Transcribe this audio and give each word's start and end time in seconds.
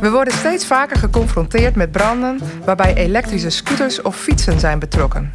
We 0.00 0.10
worden 0.10 0.32
steeds 0.32 0.66
vaker 0.66 0.96
geconfronteerd 0.96 1.74
met 1.74 1.90
branden 1.90 2.40
waarbij 2.64 2.94
elektrische 2.94 3.50
scooters 3.50 4.02
of 4.02 4.16
fietsen 4.16 4.60
zijn 4.60 4.78
betrokken. 4.78 5.30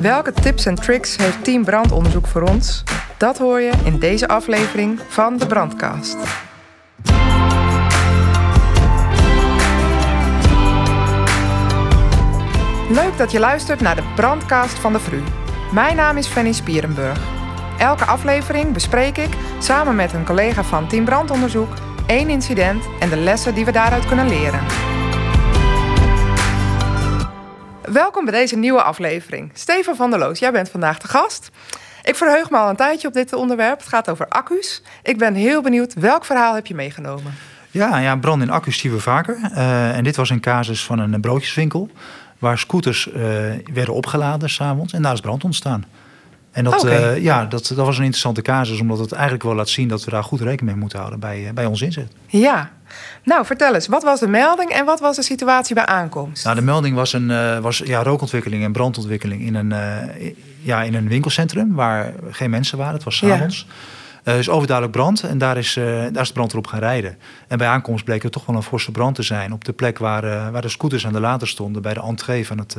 Welke 0.00 0.32
tips 0.32 0.66
en 0.66 0.74
tricks 0.74 1.16
heeft 1.16 1.44
Team 1.44 1.64
Brandonderzoek 1.64 2.26
voor 2.26 2.42
ons? 2.42 2.82
Dat 3.16 3.38
hoor 3.38 3.60
je 3.60 3.72
in 3.84 3.98
deze 3.98 4.28
aflevering 4.28 5.00
van 5.08 5.36
de 5.36 5.46
Brandcast. 5.46 6.16
Leuk 12.90 13.16
dat 13.16 13.32
je 13.32 13.38
luistert 13.38 13.80
naar 13.80 13.96
de 13.96 14.12
Brandcast 14.14 14.78
van 14.78 14.92
de 14.92 14.98
VRU. 14.98 15.22
Mijn 15.72 15.96
naam 15.96 16.16
is 16.16 16.26
Fanny 16.26 16.52
Spierenburg. 16.52 17.18
Elke 17.78 18.04
aflevering 18.04 18.72
bespreek 18.72 19.16
ik 19.16 19.36
samen 19.58 19.94
met 19.94 20.12
een 20.12 20.24
collega 20.24 20.64
van 20.64 20.88
Team 20.88 21.04
Brandonderzoek 21.04 21.68
één 22.06 22.28
incident 22.28 22.84
en 23.00 23.08
de 23.08 23.16
lessen 23.16 23.54
die 23.54 23.64
we 23.64 23.72
daaruit 23.72 24.06
kunnen 24.06 24.28
leren. 24.28 24.60
Welkom 27.82 28.24
bij 28.24 28.34
deze 28.34 28.56
nieuwe 28.56 28.82
aflevering. 28.82 29.50
Stefan 29.54 29.96
van 29.96 30.10
der 30.10 30.18
Loos, 30.18 30.38
jij 30.38 30.52
bent 30.52 30.68
vandaag 30.68 30.98
de 30.98 31.08
gast. 31.08 31.50
Ik 32.02 32.16
verheug 32.16 32.50
me 32.50 32.56
al 32.56 32.68
een 32.68 32.76
tijdje 32.76 33.08
op 33.08 33.14
dit 33.14 33.32
onderwerp. 33.32 33.78
Het 33.78 33.88
gaat 33.88 34.10
over 34.10 34.28
accu's. 34.28 34.82
Ik 35.02 35.18
ben 35.18 35.34
heel 35.34 35.62
benieuwd, 35.62 35.94
welk 35.94 36.24
verhaal 36.24 36.54
heb 36.54 36.66
je 36.66 36.74
meegenomen? 36.74 37.34
Ja, 37.70 37.98
ja 37.98 38.16
brand 38.16 38.42
in 38.42 38.50
accu's 38.50 38.78
zien 38.78 38.92
we 38.92 39.00
vaker. 39.00 39.38
Uh, 39.52 39.96
en 39.96 40.04
dit 40.04 40.16
was 40.16 40.30
een 40.30 40.40
casus 40.40 40.84
van 40.84 40.98
een 40.98 41.20
broodjeswinkel... 41.20 41.90
waar 42.38 42.58
scooters 42.58 43.06
uh, 43.06 43.14
werden 43.72 43.94
opgeladen 43.94 44.50
s'avonds 44.50 44.92
en 44.92 45.02
daar 45.02 45.12
is 45.12 45.20
brand 45.20 45.44
ontstaan. 45.44 45.84
En 46.56 46.64
dat, 46.64 46.84
uh, 46.84 47.22
ja, 47.22 47.44
dat, 47.44 47.72
dat 47.74 47.86
was 47.86 47.96
een 47.96 48.04
interessante 48.04 48.42
casus, 48.42 48.80
omdat 48.80 48.98
het 48.98 49.12
eigenlijk 49.12 49.42
wel 49.42 49.54
laat 49.54 49.68
zien 49.68 49.88
dat 49.88 50.04
we 50.04 50.10
daar 50.10 50.24
goed 50.24 50.40
rekening 50.40 50.70
mee 50.70 50.76
moeten 50.76 50.98
houden 50.98 51.20
bij, 51.20 51.50
bij 51.54 51.66
ons 51.66 51.82
inzet. 51.82 52.12
Ja, 52.26 52.70
nou 53.24 53.46
vertel 53.46 53.74
eens, 53.74 53.86
wat 53.86 54.02
was 54.02 54.20
de 54.20 54.28
melding 54.28 54.70
en 54.70 54.84
wat 54.84 55.00
was 55.00 55.16
de 55.16 55.22
situatie 55.22 55.74
bij 55.74 55.86
aankomst? 55.86 56.44
Nou, 56.44 56.56
de 56.56 56.62
melding 56.62 56.94
was, 56.94 57.12
een, 57.12 57.30
uh, 57.30 57.58
was 57.58 57.78
ja, 57.78 58.02
rookontwikkeling 58.02 58.64
en 58.64 58.72
brandontwikkeling 58.72 59.42
in 59.42 59.54
een, 59.54 59.74
ja, 60.62 60.82
in 60.82 60.94
een 60.94 61.08
winkelcentrum 61.08 61.74
waar 61.74 62.12
geen 62.30 62.50
mensen 62.50 62.78
waren. 62.78 62.94
Het 62.94 63.04
was 63.04 63.16
s'avonds. 63.16 63.66
Ja. 63.68 63.74
Uh, 64.28 64.38
is 64.38 64.48
overduidelijk 64.48 64.96
brand 64.96 65.22
en 65.22 65.38
daar 65.38 65.56
is, 65.56 65.76
uh, 65.76 65.84
daar 65.84 66.22
is 66.22 66.28
de 66.28 66.34
brand 66.34 66.52
erop 66.52 66.66
gaan 66.66 66.78
rijden. 66.78 67.18
En 67.48 67.58
bij 67.58 67.66
aankomst 67.66 68.04
bleek 68.04 68.24
er 68.24 68.30
toch 68.30 68.46
wel 68.46 68.56
een 68.56 68.62
forse 68.62 68.90
brand 68.90 69.14
te 69.14 69.22
zijn 69.22 69.52
op 69.52 69.64
de 69.64 69.72
plek 69.72 69.98
waar, 69.98 70.24
uh, 70.24 70.48
waar 70.48 70.62
de 70.62 70.68
scooters 70.68 71.06
aan 71.06 71.12
de 71.12 71.20
lader 71.20 71.48
stonden, 71.48 71.82
bij 71.82 71.94
de 71.94 72.00
entree 72.00 72.46
van, 72.46 72.58
het, 72.58 72.76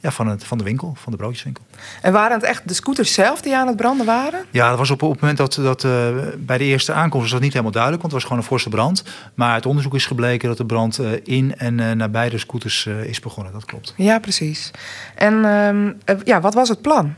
ja, 0.00 0.10
van, 0.10 0.26
het, 0.26 0.44
van 0.44 0.58
de 0.58 0.64
winkel, 0.64 0.92
van 0.96 1.12
de 1.12 1.18
broodjeswinkel. 1.18 1.64
En 2.02 2.12
waren 2.12 2.36
het 2.36 2.46
echt 2.46 2.68
de 2.68 2.74
scooters 2.74 3.12
zelf 3.12 3.40
die 3.40 3.56
aan 3.56 3.66
het 3.66 3.76
branden 3.76 4.06
waren? 4.06 4.44
Ja, 4.50 4.68
dat 4.68 4.78
was 4.78 4.90
op, 4.90 5.02
op 5.02 5.10
het 5.10 5.20
moment 5.20 5.38
dat, 5.38 5.54
dat 5.54 5.86
bij 6.46 6.58
de 6.58 6.64
eerste 6.64 6.92
aankomst 6.92 7.22
was 7.22 7.32
dat 7.32 7.40
niet 7.40 7.52
helemaal 7.52 7.72
duidelijk, 7.72 8.02
want 8.02 8.14
het 8.14 8.22
was 8.22 8.30
gewoon 8.30 8.42
een 8.42 8.50
forse 8.50 8.68
brand. 8.68 9.04
Maar 9.34 9.52
uit 9.52 9.66
onderzoek 9.66 9.94
is 9.94 10.06
gebleken 10.06 10.48
dat 10.48 10.56
de 10.56 10.66
brand 10.66 11.00
in 11.22 11.56
en 11.56 11.96
nabij 11.96 12.28
de 12.28 12.38
scooters 12.38 12.86
is 12.86 13.20
begonnen. 13.20 13.52
Dat 13.52 13.64
klopt. 13.64 13.94
Ja, 13.96 14.18
precies. 14.18 14.70
En 15.14 15.44
ehm, 15.44 16.18
ja, 16.24 16.40
wat 16.40 16.54
was 16.54 16.68
het 16.68 16.80
plan? 16.80 17.14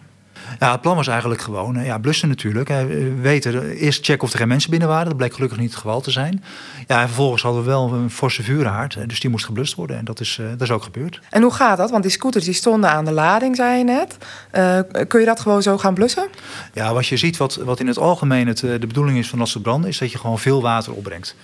Ja, 0.59 0.73
het 0.73 0.81
plan 0.81 0.97
was 0.97 1.07
eigenlijk 1.07 1.41
gewoon 1.41 1.85
ja, 1.85 1.99
blussen 1.99 2.29
natuurlijk. 2.29 2.69
We 2.69 3.15
weten 3.21 3.71
eerst 3.71 4.05
checken 4.05 4.23
of 4.23 4.33
er 4.33 4.39
geen 4.39 4.49
mensen 4.49 4.71
binnen 4.71 4.89
waren. 4.89 5.07
Dat 5.07 5.17
bleek 5.17 5.35
gelukkig 5.35 5.59
niet 5.59 5.71
het 5.71 5.79
geval 5.79 6.01
te 6.01 6.11
zijn. 6.11 6.45
Ja, 6.87 7.01
en 7.01 7.07
vervolgens 7.07 7.43
hadden 7.43 7.63
we 7.63 7.69
wel 7.69 7.93
een 7.93 8.11
forse 8.11 8.43
vuurhaard. 8.43 8.99
Dus 9.07 9.21
die 9.21 9.31
moest 9.31 9.45
geblust 9.45 9.75
worden. 9.75 9.97
En 9.97 10.05
dat 10.05 10.21
is, 10.21 10.41
dat 10.51 10.61
is 10.61 10.71
ook 10.71 10.83
gebeurd. 10.83 11.21
En 11.31 11.43
hoe 11.43 11.53
gaat 11.53 11.77
dat? 11.77 11.91
Want 11.91 12.03
die 12.03 12.13
scooters 12.13 12.45
die 12.45 12.55
stonden 12.55 12.91
aan 12.91 13.05
de 13.05 13.13
lading, 13.13 13.57
zei 13.57 13.79
je 13.79 13.85
net. 13.85 14.17
Uh, 14.53 14.79
kun 15.09 15.21
je 15.21 15.27
dat 15.27 15.41
gewoon 15.41 15.63
zo 15.63 15.79
gaan 15.79 15.95
blussen? 15.95 16.29
Ja, 16.73 16.93
wat 16.93 17.07
je 17.07 17.17
ziet, 17.17 17.37
wat, 17.37 17.55
wat 17.55 17.81
in 17.81 17.87
het 17.87 17.99
algemeen 17.99 18.47
het, 18.47 18.59
de 18.59 18.87
bedoeling 18.87 19.19
is 19.19 19.29
van 19.29 19.41
als 19.41 19.53
ze 19.53 19.61
branden... 19.61 19.91
is 19.91 19.99
dat 19.99 20.13
je 20.13 20.19
gewoon 20.19 20.39
veel 20.39 20.63
water 20.63 20.93
opbrengt. 20.93 21.35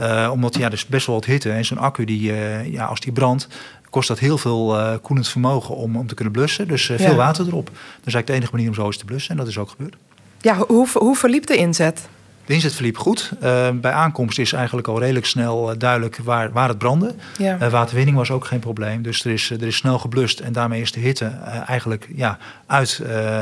Uh, 0.00 0.28
omdat 0.32 0.56
ja, 0.56 0.66
er 0.66 0.72
is 0.72 0.86
best 0.86 1.06
wel 1.06 1.14
wat 1.14 1.24
hitte. 1.24 1.50
En 1.50 1.64
zo'n 1.64 1.78
accu, 1.78 2.04
die, 2.04 2.30
uh, 2.30 2.72
ja, 2.72 2.84
als 2.84 3.00
die 3.00 3.12
brandt, 3.12 3.48
kost 3.94 4.08
dat 4.08 4.18
heel 4.18 4.38
veel 4.38 4.78
uh, 4.78 4.94
koelend 5.02 5.28
vermogen 5.28 5.76
om, 5.76 5.96
om 5.96 6.06
te 6.06 6.14
kunnen 6.14 6.32
blussen. 6.32 6.68
Dus 6.68 6.88
uh, 6.88 6.96
veel 6.96 7.10
ja. 7.10 7.14
water 7.14 7.46
erop. 7.46 7.66
Dat 7.66 7.74
is 7.76 8.14
eigenlijk 8.14 8.26
de 8.26 8.32
enige 8.32 8.52
manier 8.52 8.68
om 8.68 8.74
zo 8.74 8.86
eens 8.86 8.96
te 8.96 9.04
blussen. 9.04 9.30
En 9.30 9.36
dat 9.36 9.46
is 9.46 9.58
ook 9.58 9.70
gebeurd. 9.70 9.96
Ja, 10.40 10.56
hoe, 10.56 10.88
hoe 10.92 11.16
verliep 11.16 11.46
de 11.46 11.56
inzet? 11.56 12.08
De 12.46 12.54
inzet 12.54 12.74
verliep 12.74 12.98
goed. 12.98 13.32
Uh, 13.42 13.70
bij 13.70 13.92
aankomst 13.92 14.38
is 14.38 14.52
eigenlijk 14.52 14.88
al 14.88 14.98
redelijk 14.98 15.26
snel 15.26 15.78
duidelijk 15.78 16.18
waar, 16.22 16.52
waar 16.52 16.68
het 16.68 16.78
brandde. 16.78 17.14
Ja. 17.38 17.70
waterwinning 17.70 18.16
was 18.16 18.30
ook 18.30 18.44
geen 18.44 18.58
probleem. 18.58 19.02
Dus 19.02 19.24
er 19.24 19.32
is, 19.32 19.50
er 19.50 19.62
is 19.62 19.76
snel 19.76 19.98
geblust. 19.98 20.40
En 20.40 20.52
daarmee 20.52 20.80
is 20.80 20.92
de 20.92 21.00
hitte 21.00 21.26
eigenlijk 21.66 22.08
ja, 22.14 22.38
uit, 22.66 23.00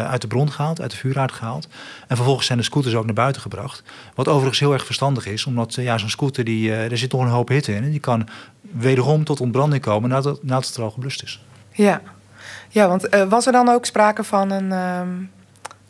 uit 0.08 0.20
de 0.20 0.26
bron 0.26 0.52
gehaald, 0.52 0.80
uit 0.80 0.91
de 0.91 0.96
vuurhaard 0.96 1.32
gehaald. 1.32 1.68
En 2.08 2.16
vervolgens 2.16 2.46
zijn 2.46 2.58
de 2.58 2.64
scooters 2.64 2.94
ook 2.94 3.04
naar 3.04 3.14
buiten 3.14 3.42
gebracht. 3.42 3.82
Wat 4.14 4.28
overigens 4.28 4.60
heel 4.60 4.72
erg 4.72 4.84
verstandig 4.84 5.26
is. 5.26 5.46
Omdat 5.46 5.74
ja, 5.74 5.98
zo'n 5.98 6.10
scooter, 6.10 6.44
die, 6.44 6.72
er 6.72 6.98
zit 6.98 7.12
nog 7.12 7.20
een 7.20 7.28
hoop 7.28 7.48
hitte 7.48 7.74
in. 7.74 7.82
En 7.84 7.91
die 7.91 8.00
kan 8.00 8.28
wederom 8.60 9.24
tot 9.24 9.41
ontbranding 9.41 9.82
komen 9.82 10.10
nadat, 10.10 10.42
nadat 10.42 10.66
het 10.66 10.76
er 10.76 10.82
al 10.82 10.91
geblust 10.91 11.22
is. 11.22 11.44
Ja, 11.70 12.00
ja 12.68 12.88
want 12.88 13.08
was 13.28 13.46
er 13.46 13.52
dan 13.52 13.68
ook 13.68 13.86
sprake 13.86 14.24
van 14.24 14.50
een, 14.50 14.72
um, 14.72 15.30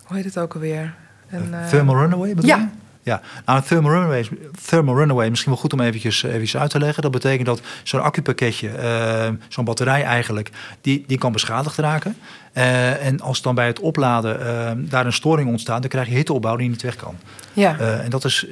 hoe 0.05 0.17
heet 0.17 0.25
het 0.25 0.39
ook 0.39 0.55
alweer? 0.55 0.95
Een, 1.31 1.55
thermal 1.69 1.97
runaway 1.97 2.35
bedoel 2.35 2.51
ja. 2.51 2.71
Ja, 3.05 3.21
nou, 3.47 3.59
een 3.59 3.65
thermal 3.65 3.91
runaway, 3.93 4.29
thermal 4.67 4.97
runaway 4.97 5.29
misschien 5.29 5.53
wel 5.53 5.61
goed 5.61 5.73
om 5.73 5.81
eventjes, 5.81 6.23
eventjes 6.23 6.57
uit 6.57 6.71
te 6.71 6.79
leggen. 6.79 7.03
Dat 7.03 7.11
betekent 7.11 7.47
dat 7.47 7.61
zo'n 7.83 8.03
accupakketje, 8.03 8.69
uh, 8.69 9.29
zo'n 9.49 9.65
batterij 9.65 10.03
eigenlijk, 10.03 10.51
die, 10.81 11.05
die 11.07 11.19
kan 11.19 11.33
beschadigd 11.33 11.79
raken. 11.79 12.17
Uh, 12.55 13.07
en 13.07 13.21
als 13.21 13.43
dan 13.43 13.55
bij 13.55 13.67
het 13.67 13.81
opladen 13.81 14.41
uh, 14.41 14.71
daar 14.91 15.07
een 15.07 15.13
storing 15.13 15.49
ontstaat, 15.49 15.81
dan 15.81 15.91
krijg 15.91 16.09
je 16.09 16.15
hitteopbouw 16.15 16.57
die 16.57 16.69
niet 16.69 16.83
weg 16.83 16.97
kan. 16.97 17.17
Ja. 17.53 17.79
en 17.79 18.11
dat 18.11 18.25
is 18.25 18.47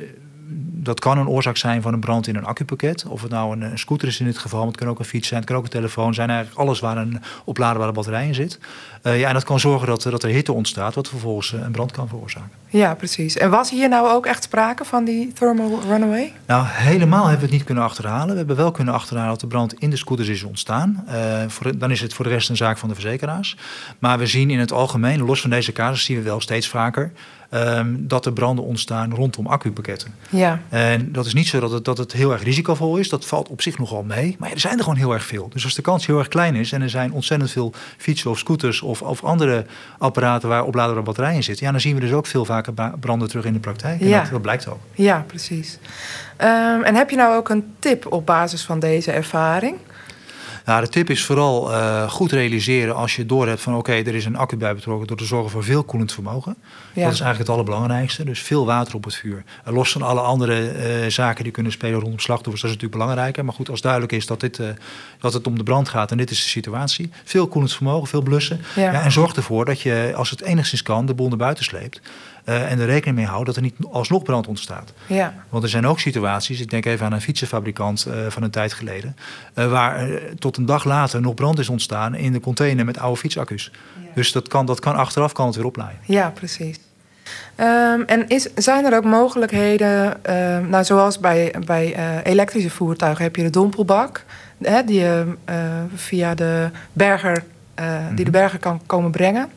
dat 0.82 1.00
kan 1.00 1.18
een 1.18 1.28
oorzaak 1.28 1.56
zijn 1.56 1.82
van 1.82 1.92
een 1.92 2.00
brand 2.00 2.26
in 2.26 2.36
een 2.36 2.44
accupakket. 2.44 3.04
Of 3.06 3.22
het 3.22 3.30
nou 3.30 3.52
een, 3.52 3.62
een, 3.62 3.78
scooter 3.78 4.08
is 4.08 4.20
in 4.20 4.26
dit 4.26 4.38
geval, 4.38 4.58
maar 4.58 4.68
het 4.68 4.76
kan 4.76 4.88
ook 4.88 4.98
een 4.98 5.04
fiets 5.04 5.28
zijn, 5.28 5.40
het 5.40 5.48
kan 5.48 5.58
ook 5.58 5.64
een 5.64 5.70
telefoon 5.70 6.14
zijn. 6.14 6.30
Eigenlijk 6.30 6.60
alles 6.60 6.80
waar 6.80 6.96
een 6.96 7.22
opladerbare 7.44 7.92
batterij 7.92 8.26
in 8.26 8.34
zit. 8.34 8.58
Uh, 9.02 9.20
ja, 9.20 9.28
en 9.28 9.34
dat 9.34 9.44
kan 9.44 9.60
zorgen 9.60 9.86
dat, 9.86 10.02
dat 10.02 10.22
er 10.22 10.28
hitte 10.28 10.52
ontstaat, 10.52 10.94
wat 10.94 11.08
vervolgens 11.08 11.52
een 11.52 11.72
brand 11.72 11.92
kan 11.92 12.08
veroorzaken. 12.08 12.50
Ja, 12.68 12.94
precies. 12.94 13.36
En 13.36 13.50
was 13.50 13.70
hier 13.70 13.88
nou 13.88 14.08
ook 14.08 14.26
echt 14.26 14.42
sprake 14.42 14.84
van 14.84 15.04
die 15.04 15.32
thermal 15.32 15.80
runaway? 15.88 16.32
Nou, 16.46 16.64
helemaal 16.66 17.22
hebben 17.22 17.38
we 17.38 17.44
het 17.44 17.54
niet 17.54 17.64
kunnen 17.64 17.84
achterhalen. 17.84 18.30
We 18.30 18.36
hebben 18.36 18.56
wel 18.56 18.70
kunnen 18.70 18.94
achterhalen 18.94 19.30
dat 19.30 19.40
de 19.40 19.46
brand 19.46 19.74
in 19.74 19.90
de 19.90 19.96
scooters 19.96 20.28
is 20.28 20.42
ontstaan. 20.42 21.04
Uh, 21.08 21.14
voor, 21.48 21.78
dan 21.78 21.90
is 21.90 22.00
het 22.00 22.14
voor 22.14 22.24
de 22.24 22.30
rest 22.30 22.48
een 22.48 22.56
zaak 22.56 22.78
van 22.78 22.88
de 22.88 22.94
verzekeraars. 22.94 23.56
Maar 23.98 24.18
we 24.18 24.26
zien 24.26 24.50
in 24.50 24.58
het 24.58 24.72
algemeen, 24.72 25.22
los 25.24 25.40
van 25.40 25.50
deze 25.50 25.72
casus, 25.72 26.04
zien 26.04 26.16
we 26.16 26.22
wel 26.22 26.40
steeds 26.40 26.68
vaker 26.68 27.12
um, 27.50 28.04
dat 28.08 28.26
er 28.26 28.32
branden 28.32 28.64
ontstaan 28.64 29.14
rondom 29.14 29.46
accupakketten. 29.46 30.14
Ja. 30.30 30.60
En 30.68 31.12
dat 31.12 31.26
is 31.26 31.34
niet 31.34 31.46
zo 31.46 31.60
dat 31.60 31.70
het, 31.70 31.84
dat 31.84 31.98
het 31.98 32.12
heel 32.12 32.32
erg 32.32 32.42
risicovol 32.42 32.96
is. 32.96 33.08
Dat 33.08 33.26
valt 33.26 33.48
op 33.48 33.62
zich 33.62 33.78
nogal 33.78 34.02
mee. 34.02 34.36
Maar 34.38 34.48
ja, 34.48 34.54
er 34.54 34.60
zijn 34.60 34.76
er 34.76 34.82
gewoon 34.82 34.98
heel 34.98 35.12
erg 35.12 35.24
veel. 35.24 35.48
Dus 35.52 35.64
als 35.64 35.74
de 35.74 35.82
kans 35.82 36.06
heel 36.06 36.18
erg 36.18 36.28
klein 36.28 36.54
is 36.54 36.72
en 36.72 36.82
er 36.82 36.90
zijn 36.90 37.12
ontzettend 37.12 37.50
veel 37.50 37.72
fietsen 37.96 38.30
of 38.30 38.38
scooters 38.38 38.82
of, 38.82 39.02
of 39.02 39.24
andere 39.24 39.64
apparaten 39.98 40.48
waar 40.48 40.64
opladerbare 40.64 41.04
batterijen 41.06 41.36
in 41.36 41.42
zitten, 41.42 41.66
ja, 41.66 41.72
dan 41.72 41.80
zien 41.80 41.94
we 41.94 42.00
dus 42.00 42.12
ook 42.12 42.26
veel 42.26 42.44
vaker 42.44 42.72
branden 43.00 43.28
terug 43.28 43.44
in 43.44 43.52
de 43.52 43.58
praktijk. 43.58 44.00
En 44.00 44.08
Ja. 44.08 44.20
dat, 44.20 44.30
dat 44.30 44.42
blijkt 44.42 44.68
ook. 44.68 44.80
Ja, 44.92 45.24
precies. 45.26 45.78
Um, 46.38 46.82
en 46.82 46.94
heb 46.94 47.10
je 47.10 47.16
nou 47.16 47.36
ook 47.36 47.48
een 47.48 47.64
tip 47.78 48.12
op 48.12 48.26
basis 48.26 48.62
van 48.62 48.78
deze 48.78 49.10
ervaring? 49.10 49.76
Nou, 50.70 50.82
de 50.82 50.88
tip 50.88 51.10
is 51.10 51.24
vooral 51.24 51.72
uh, 51.72 52.10
goed 52.10 52.32
realiseren 52.32 52.94
als 52.94 53.16
je 53.16 53.26
doorhebt 53.26 53.60
van 53.60 53.76
oké, 53.76 53.90
okay, 53.90 54.04
er 54.04 54.14
is 54.14 54.24
een 54.24 54.36
accu 54.36 54.56
bij 54.56 54.74
betrokken 54.74 55.06
door 55.06 55.16
te 55.16 55.24
zorgen 55.24 55.50
voor 55.50 55.64
veel 55.64 55.84
koelend 55.84 56.12
vermogen. 56.12 56.56
Ja. 56.60 57.04
Dat 57.04 57.12
is 57.12 57.20
eigenlijk 57.20 57.38
het 57.38 57.48
allerbelangrijkste. 57.48 58.24
Dus 58.24 58.40
veel 58.40 58.66
water 58.66 58.94
op 58.94 59.04
het 59.04 59.14
vuur. 59.14 59.44
En 59.64 59.72
los 59.72 59.92
van 59.92 60.02
alle 60.02 60.20
andere 60.20 60.72
uh, 61.04 61.10
zaken 61.10 61.44
die 61.44 61.52
kunnen 61.52 61.72
spelen 61.72 62.00
rondom 62.00 62.18
slachtoffers, 62.18 62.62
dat 62.62 62.70
is 62.70 62.76
natuurlijk 62.76 63.02
belangrijker. 63.02 63.44
Maar 63.44 63.54
goed, 63.54 63.70
als 63.70 63.80
duidelijk 63.80 64.12
is 64.12 64.26
dat, 64.26 64.40
dit, 64.40 64.58
uh, 64.58 64.68
dat 65.20 65.32
het 65.32 65.46
om 65.46 65.58
de 65.58 65.62
brand 65.62 65.88
gaat 65.88 66.10
en 66.10 66.16
dit 66.16 66.30
is 66.30 66.42
de 66.42 66.48
situatie. 66.48 67.10
Veel 67.24 67.48
koelend 67.48 67.72
vermogen, 67.72 68.08
veel 68.08 68.22
blussen. 68.22 68.60
Ja. 68.76 68.92
Ja, 68.92 69.02
en 69.02 69.12
zorg 69.12 69.34
ervoor 69.34 69.64
dat 69.64 69.80
je, 69.80 70.12
als 70.16 70.30
het 70.30 70.42
enigszins 70.42 70.82
kan, 70.82 71.06
de 71.06 71.14
boel 71.14 71.28
naar 71.28 71.36
buiten 71.36 71.64
sleept. 71.64 72.00
Uh, 72.44 72.70
en 72.70 72.78
er 72.78 72.86
rekening 72.86 73.16
mee 73.16 73.26
houdt 73.26 73.46
dat 73.46 73.56
er 73.56 73.62
niet 73.62 73.74
alsnog 73.90 74.22
brand 74.22 74.46
ontstaat. 74.46 74.92
Ja. 75.06 75.34
Want 75.48 75.62
er 75.62 75.68
zijn 75.68 75.86
ook 75.86 76.00
situaties, 76.00 76.60
ik 76.60 76.70
denk 76.70 76.86
even 76.86 77.06
aan 77.06 77.12
een 77.12 77.20
fietsenfabrikant 77.20 78.06
uh, 78.08 78.14
van 78.28 78.42
een 78.42 78.50
tijd 78.50 78.72
geleden, 78.72 79.16
uh, 79.54 79.70
waar 79.70 80.08
tot 80.38 80.56
een 80.60 80.66
dag 80.66 80.84
later 80.84 81.20
nog 81.20 81.34
brand 81.34 81.58
is 81.58 81.68
ontstaan 81.68 82.14
in 82.14 82.32
de 82.32 82.40
container 82.40 82.84
met 82.84 82.98
oude 82.98 83.18
fietsaccu's. 83.18 83.70
Ja. 84.02 84.08
Dus 84.14 84.32
dat 84.32 84.48
kan, 84.48 84.66
dat 84.66 84.80
kan 84.80 84.94
achteraf 84.94 85.32
kan 85.32 85.46
het 85.46 85.56
weer 85.56 85.64
oplaaien. 85.64 85.98
Ja, 86.04 86.30
precies. 86.30 86.78
Um, 87.56 88.02
en 88.06 88.28
is, 88.28 88.48
zijn 88.54 88.84
er 88.84 88.96
ook 88.96 89.04
mogelijkheden, 89.04 90.16
uh, 90.28 90.58
nou, 90.68 90.84
zoals 90.84 91.18
bij, 91.18 91.54
bij 91.66 91.96
uh, 91.96 92.32
elektrische 92.32 92.70
voertuigen 92.70 93.24
heb 93.24 93.36
je 93.36 93.42
de 93.42 93.50
dompelbak, 93.50 94.24
hè, 94.62 94.84
die 94.84 95.00
je 95.00 95.34
uh, 95.50 95.54
via 95.94 96.34
de 96.34 96.70
berger, 96.92 97.44
mm-hmm. 97.80 98.14
die 98.14 98.24
de 98.24 98.30
berger 98.30 98.58
kan 98.58 98.80
komen 98.86 99.10
brengen. 99.10 99.48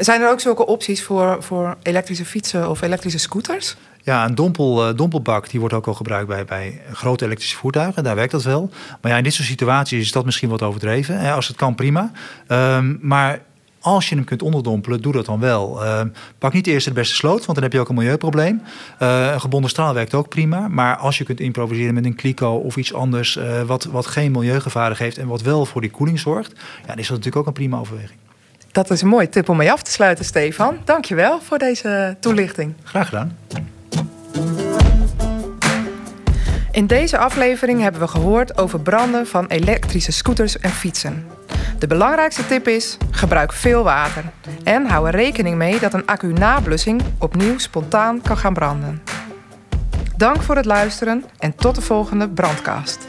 Zijn 0.00 0.20
er 0.20 0.30
ook 0.30 0.40
zulke 0.40 0.66
opties 0.66 1.02
voor, 1.02 1.42
voor 1.42 1.76
elektrische 1.82 2.24
fietsen 2.24 2.70
of 2.70 2.80
elektrische 2.80 3.18
scooters? 3.18 3.76
Ja, 4.02 4.24
een 4.24 4.34
dompel, 4.34 4.88
uh, 4.88 4.96
dompelbak 4.96 5.50
die 5.50 5.60
wordt 5.60 5.74
ook 5.74 5.86
al 5.86 5.94
gebruikt 5.94 6.28
bij, 6.28 6.44
bij 6.44 6.80
grote 6.92 7.24
elektrische 7.24 7.56
voertuigen. 7.56 8.04
Daar 8.04 8.14
werkt 8.14 8.32
dat 8.32 8.42
wel. 8.42 8.70
Maar 9.00 9.10
ja, 9.10 9.16
in 9.16 9.24
dit 9.24 9.32
soort 9.32 9.48
situaties 9.48 10.00
is 10.00 10.12
dat 10.12 10.24
misschien 10.24 10.48
wat 10.48 10.62
overdreven. 10.62 11.32
Als 11.32 11.48
het 11.48 11.56
kan, 11.56 11.74
prima. 11.74 12.12
Um, 12.48 12.98
maar 13.02 13.40
Als 13.82 14.08
je 14.08 14.14
hem 14.14 14.24
kunt 14.24 14.42
onderdompelen, 14.42 15.00
doe 15.00 15.12
dat 15.12 15.26
dan 15.26 15.40
wel. 15.40 15.84
Uh, 15.84 16.00
pak 16.38 16.52
niet 16.52 16.66
eerst 16.66 16.86
de 16.86 16.92
beste 16.92 17.14
sloot, 17.14 17.46
want 17.46 17.54
dan 17.54 17.62
heb 17.62 17.72
je 17.72 17.80
ook 17.80 17.88
een 17.88 17.94
milieuprobleem. 17.94 18.62
Uh, 19.02 19.32
een 19.32 19.40
gebonden 19.40 19.70
straal 19.70 19.94
werkt 19.94 20.14
ook 20.14 20.28
prima. 20.28 20.68
Maar 20.68 20.96
als 20.96 21.18
je 21.18 21.24
kunt 21.24 21.40
improviseren 21.40 21.94
met 21.94 22.04
een 22.04 22.14
kliko 22.14 22.54
of 22.54 22.76
iets 22.76 22.94
anders... 22.94 23.36
Uh, 23.36 23.62
wat, 23.62 23.84
wat 23.84 24.06
geen 24.06 24.32
milieugevaren 24.32 24.96
geeft 24.96 25.18
en 25.18 25.26
wat 25.26 25.42
wel 25.42 25.66
voor 25.66 25.80
die 25.80 25.90
koeling 25.90 26.18
zorgt... 26.18 26.52
Ja, 26.80 26.86
dan 26.86 26.98
is 26.98 27.06
dat 27.08 27.16
natuurlijk 27.16 27.36
ook 27.36 27.46
een 27.46 27.52
prima 27.52 27.78
overweging. 27.78 28.18
Dat 28.72 28.90
is 28.90 29.02
een 29.02 29.08
mooie 29.08 29.28
tip 29.28 29.48
om 29.48 29.56
mee 29.56 29.72
af 29.72 29.82
te 29.82 29.90
sluiten, 29.90 30.24
Stefan. 30.24 30.78
Dankjewel 30.84 31.40
voor 31.40 31.58
deze 31.58 32.16
toelichting. 32.20 32.74
Graag 32.84 33.08
gedaan. 33.08 33.38
In 36.70 36.86
deze 36.86 37.18
aflevering 37.18 37.80
hebben 37.80 38.00
we 38.00 38.08
gehoord 38.08 38.58
over 38.58 38.80
branden 38.80 39.26
van 39.26 39.46
elektrische 39.46 40.12
scooters 40.12 40.58
en 40.58 40.70
fietsen. 40.70 41.26
De 41.78 41.86
belangrijkste 41.86 42.46
tip 42.46 42.68
is: 42.68 42.96
gebruik 43.10 43.52
veel 43.52 43.82
water. 43.82 44.24
En 44.64 44.86
hou 44.86 45.06
er 45.06 45.14
rekening 45.14 45.56
mee 45.56 45.78
dat 45.78 45.94
een 45.94 46.06
accu 46.06 46.32
na 46.32 46.60
blussing 46.60 47.02
opnieuw 47.18 47.58
spontaan 47.58 48.20
kan 48.22 48.36
gaan 48.36 48.54
branden. 48.54 49.02
Dank 50.16 50.42
voor 50.42 50.56
het 50.56 50.64
luisteren 50.64 51.24
en 51.38 51.54
tot 51.54 51.74
de 51.74 51.80
volgende 51.80 52.28
brandcast. 52.28 53.08